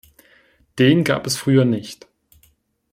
Den 0.79 1.03
gab 1.03 1.27
es 1.27 1.37
früher 1.37 1.63
nicht. 1.63 2.07